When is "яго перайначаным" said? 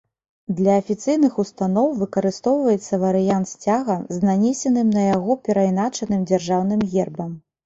5.15-6.27